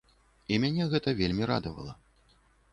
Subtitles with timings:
[0.55, 1.93] І мяне гэта вельмі радавала.